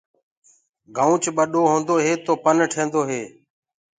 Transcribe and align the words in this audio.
گنوُچ 0.95 1.23
ٻڏو 1.35 1.61
هوندو 1.71 1.95
هي 2.05 2.13
تو 2.25 2.33
پن 2.43 2.57
ٺيندو 2.71 3.01
هي۔ 3.09 3.21